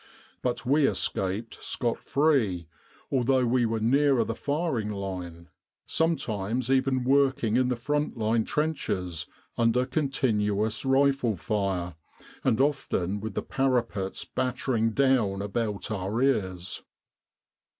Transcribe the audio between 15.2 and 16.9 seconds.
about our ears.